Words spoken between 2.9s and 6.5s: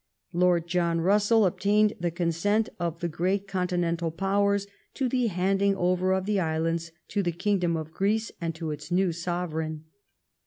the great continen tal powers to the handing over of the